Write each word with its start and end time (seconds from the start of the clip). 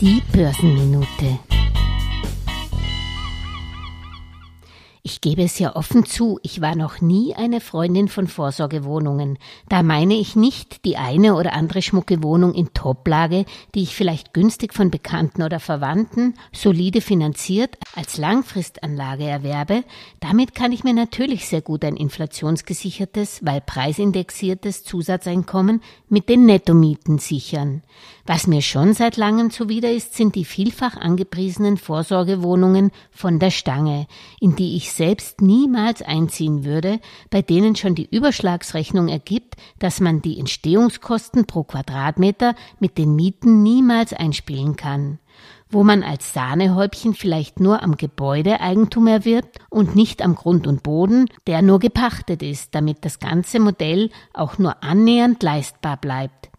Die 0.00 0.22
Börsenminute. 0.32 1.57
Ich 5.10 5.22
gebe 5.22 5.42
es 5.42 5.58
ja 5.58 5.74
offen 5.74 6.04
zu, 6.04 6.38
ich 6.42 6.60
war 6.60 6.76
noch 6.76 7.00
nie 7.00 7.34
eine 7.34 7.62
Freundin 7.62 8.08
von 8.08 8.26
Vorsorgewohnungen. 8.26 9.38
Da 9.70 9.82
meine 9.82 10.12
ich 10.12 10.36
nicht 10.36 10.84
die 10.84 10.98
eine 10.98 11.34
oder 11.34 11.54
andere 11.54 11.80
schmucke 11.80 12.22
Wohnung 12.22 12.52
in 12.52 12.74
Toplage, 12.74 13.46
die 13.74 13.84
ich 13.84 13.94
vielleicht 13.94 14.34
günstig 14.34 14.74
von 14.74 14.90
Bekannten 14.90 15.42
oder 15.42 15.60
Verwandten, 15.60 16.34
solide 16.52 17.00
finanziert, 17.00 17.78
als 17.94 18.18
Langfristanlage 18.18 19.24
erwerbe. 19.24 19.82
Damit 20.20 20.54
kann 20.54 20.72
ich 20.72 20.84
mir 20.84 20.92
natürlich 20.92 21.46
sehr 21.46 21.62
gut 21.62 21.86
ein 21.86 21.96
inflationsgesichertes, 21.96 23.40
weil 23.46 23.62
preisindexiertes 23.62 24.84
Zusatzeinkommen 24.84 25.80
mit 26.10 26.28
den 26.28 26.44
Nettomieten 26.44 27.16
sichern. 27.16 27.82
Was 28.26 28.46
mir 28.46 28.60
schon 28.60 28.92
seit 28.92 29.16
langem 29.16 29.50
zuwider 29.50 29.90
ist, 29.90 30.14
sind 30.14 30.34
die 30.34 30.44
vielfach 30.44 30.98
angepriesenen 30.98 31.78
Vorsorgewohnungen 31.78 32.90
von 33.10 33.38
der 33.38 33.50
Stange, 33.50 34.06
in 34.38 34.54
die 34.54 34.76
ich 34.76 34.92
selbst 34.98 35.40
niemals 35.40 36.02
einziehen 36.02 36.64
würde, 36.64 37.00
bei 37.30 37.40
denen 37.40 37.74
schon 37.74 37.94
die 37.94 38.08
Überschlagsrechnung 38.14 39.08
ergibt, 39.08 39.56
dass 39.78 40.00
man 40.00 40.20
die 40.20 40.38
Entstehungskosten 40.38 41.46
pro 41.46 41.64
Quadratmeter 41.64 42.54
mit 42.78 42.98
den 42.98 43.16
Mieten 43.16 43.62
niemals 43.62 44.12
einspielen 44.12 44.76
kann 44.76 45.18
wo 45.70 45.84
man 45.84 46.02
als 46.02 46.32
Sahnehäubchen 46.32 47.14
vielleicht 47.14 47.60
nur 47.60 47.82
am 47.82 47.96
Gebäude 47.96 48.60
Eigentum 48.60 49.06
erwirbt 49.06 49.58
und 49.68 49.94
nicht 49.94 50.22
am 50.22 50.34
Grund 50.34 50.66
und 50.66 50.82
Boden, 50.82 51.26
der 51.46 51.62
nur 51.62 51.78
gepachtet 51.78 52.42
ist, 52.42 52.74
damit 52.74 53.04
das 53.04 53.18
ganze 53.18 53.60
Modell 53.60 54.10
auch 54.32 54.58
nur 54.58 54.82
annähernd 54.82 55.42
leistbar 55.42 55.96
bleibt. 55.98 56.50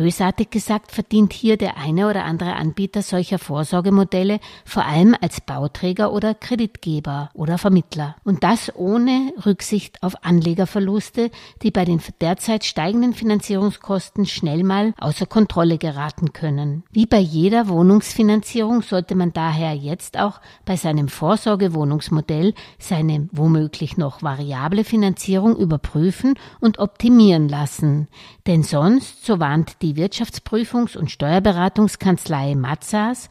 Bösartig 0.00 0.50
gesagt 0.50 0.92
verdient 0.92 1.34
hier 1.34 1.58
der 1.58 1.76
eine 1.76 2.08
oder 2.08 2.24
andere 2.24 2.54
Anbieter 2.54 3.02
solcher 3.02 3.38
Vorsorgemodelle 3.38 4.40
vor 4.64 4.86
allem 4.86 5.14
als 5.20 5.42
Bauträger 5.42 6.10
oder 6.14 6.32
Kreditgeber 6.32 7.28
oder 7.34 7.58
Vermittler. 7.58 8.16
Und 8.24 8.42
das 8.42 8.74
ohne 8.74 9.34
Rücksicht 9.44 10.02
auf 10.02 10.24
Anlegerverluste, 10.24 11.30
die 11.62 11.70
bei 11.70 11.84
den 11.84 12.00
derzeit 12.18 12.64
steigenden 12.64 13.12
Finanzierungskosten 13.12 14.24
schnell 14.24 14.64
mal 14.64 14.94
außer 14.98 15.26
Kontrolle 15.26 15.76
geraten 15.76 16.32
können. 16.32 16.82
Wie 16.90 17.04
bei 17.04 17.18
jeder 17.18 17.68
Wohnungsfinanzierung 17.68 18.80
sollte 18.80 19.14
man 19.14 19.34
daher 19.34 19.74
jetzt 19.74 20.18
auch 20.18 20.40
bei 20.64 20.76
seinem 20.76 21.08
Vorsorgewohnungsmodell 21.08 22.54
seine 22.78 23.28
womöglich 23.32 23.98
noch 23.98 24.22
variable 24.22 24.84
Finanzierung 24.84 25.58
überprüfen 25.58 26.38
und 26.58 26.78
optimieren 26.78 27.50
lassen. 27.50 28.08
Denn 28.46 28.62
sonst, 28.62 29.26
so 29.26 29.38
warnt 29.40 29.82
die 29.82 29.89
Wirtschaftsprüfungs- 29.94 30.96
und 30.96 31.10
Steuerberatungskanzlei 31.10 32.54
Matzas 32.54 33.28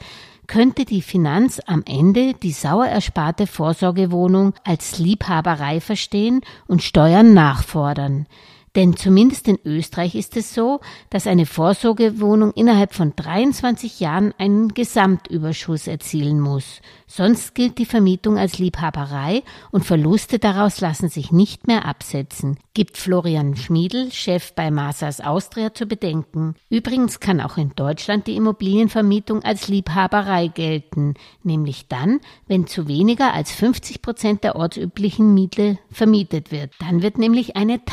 könnte 0.47 0.83
die 0.83 1.01
Finanz 1.01 1.61
am 1.67 1.83
Ende 1.85 2.33
die 2.33 2.51
sauer 2.51 2.87
ersparte 2.87 3.45
Vorsorgewohnung 3.45 4.53
als 4.63 4.97
Liebhaberei 4.97 5.79
verstehen 5.79 6.41
und 6.67 6.81
Steuern 6.81 7.33
nachfordern. 7.33 8.25
Denn 8.75 8.95
zumindest 8.95 9.47
in 9.47 9.59
Österreich 9.65 10.15
ist 10.15 10.37
es 10.37 10.53
so, 10.53 10.79
dass 11.09 11.27
eine 11.27 11.45
Vorsorgewohnung 11.45 12.51
innerhalb 12.53 12.93
von 12.93 13.13
23 13.15 13.99
Jahren 13.99 14.33
einen 14.37 14.73
Gesamtüberschuss 14.73 15.87
erzielen 15.87 16.39
muss. 16.39 16.81
Sonst 17.07 17.55
gilt 17.55 17.79
die 17.79 17.87
Vermietung 17.87 18.37
als 18.37 18.59
Liebhaberei 18.59 19.41
und 19.71 19.85
Verluste 19.85 20.37
daraus 20.37 20.79
lassen 20.79 21.09
sich 21.09 21.31
nicht 21.31 21.65
mehr 21.65 21.85
absetzen, 21.85 22.59
gibt 22.75 22.97
Florian 22.97 23.55
Schmiedl, 23.55 24.11
Chef 24.11 24.53
bei 24.53 24.69
Masas 24.69 25.19
Austria, 25.19 25.73
zu 25.73 25.87
bedenken. 25.87 26.53
Übrigens 26.69 27.19
kann 27.19 27.41
auch 27.41 27.57
in 27.57 27.71
Deutschland 27.75 28.27
die 28.27 28.35
Immobilienvermietung 28.35 29.43
als 29.43 29.67
Liebhaberei 29.67 30.47
gelten, 30.47 31.15
nämlich 31.41 31.87
dann, 31.87 32.19
wenn 32.47 32.67
zu 32.67 32.87
weniger 32.87 33.33
als 33.33 33.51
50 33.51 34.03
Prozent 34.03 34.43
der 34.43 34.55
ortsüblichen 34.55 35.33
Miete 35.33 35.79
vermietet 35.89 36.51
wird. 36.51 36.73
Dann 36.79 37.01
wird 37.01 37.17
nämlich 37.17 37.55
eine 37.55 37.85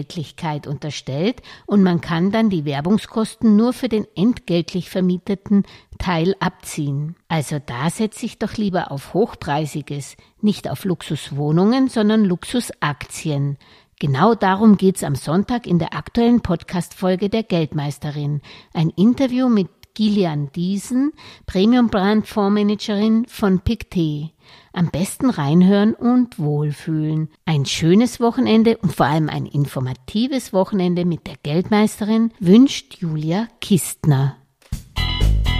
Teilentgeltlichkeit 0.00 0.66
unterstellt 0.66 1.42
und 1.66 1.82
man 1.82 2.00
kann 2.00 2.30
dann 2.30 2.50
die 2.50 2.64
Werbungskosten 2.64 3.56
nur 3.56 3.72
für 3.72 3.88
den 3.88 4.06
entgeltlich 4.16 4.90
vermieteten 4.90 5.64
Teil 5.98 6.34
abziehen. 6.40 7.16
Also 7.28 7.58
da 7.64 7.90
setze 7.90 8.26
ich 8.26 8.38
doch 8.38 8.54
lieber 8.54 8.90
auf 8.90 9.14
Hochpreisiges, 9.14 10.16
nicht 10.40 10.68
auf 10.68 10.84
Luxuswohnungen, 10.84 11.88
sondern 11.88 12.24
Luxusaktien. 12.24 13.58
Genau 13.98 14.34
darum 14.34 14.78
geht's 14.78 15.04
am 15.04 15.14
Sonntag 15.14 15.66
in 15.66 15.78
der 15.78 15.94
aktuellen 15.94 16.40
Podcast-Folge 16.40 17.28
der 17.28 17.42
Geldmeisterin. 17.42 18.40
Ein 18.72 18.88
Interview 18.90 19.50
mit 19.50 19.68
Gillian 19.94 20.50
Diesen, 20.52 21.12
Premium 21.46 21.88
Brand 21.88 22.26
Fondsmanagerin 22.26 23.26
von 23.26 23.60
Pictet. 23.60 24.32
Am 24.72 24.90
besten 24.90 25.30
reinhören 25.30 25.94
und 25.94 26.38
wohlfühlen. 26.38 27.28
Ein 27.44 27.66
schönes 27.66 28.20
Wochenende 28.20 28.78
und 28.78 28.94
vor 28.94 29.06
allem 29.06 29.28
ein 29.28 29.46
informatives 29.46 30.52
Wochenende 30.52 31.04
mit 31.04 31.26
der 31.26 31.36
Geldmeisterin 31.42 32.32
wünscht 32.40 32.96
Julia 32.98 33.48
Kistner. 33.60 34.39